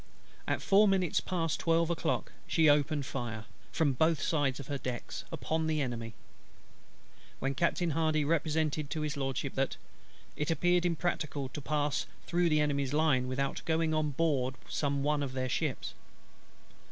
At 0.47 0.63
four 0.63 0.87
minutes 0.87 1.19
past 1.19 1.59
twelve 1.59 1.91
o'clock 1.91 2.31
she 2.47 2.67
opened 2.67 3.03
her 3.05 3.11
fire, 3.11 3.45
from 3.71 3.93
both 3.93 4.19
sides 4.19 4.59
of 4.59 4.65
her 4.65 4.79
decks, 4.79 5.25
upon 5.31 5.67
the 5.67 5.79
Enemy; 5.79 6.15
when 7.37 7.53
Captain 7.53 7.91
HARDY 7.91 8.25
represented 8.25 8.89
to 8.89 9.01
His 9.01 9.15
LORDSHIP, 9.15 9.53
that 9.53 9.77
"it 10.35 10.49
appeared 10.49 10.87
impracticable 10.87 11.49
to 11.49 11.61
pass 11.61 12.07
through 12.25 12.49
the 12.49 12.61
Enemy's 12.61 12.93
line 12.93 13.27
without 13.27 13.61
going 13.65 13.93
on 13.93 14.09
board 14.09 14.55
some 14.67 15.03
one 15.03 15.21
of 15.21 15.33
their 15.33 15.47
ships." 15.49 15.93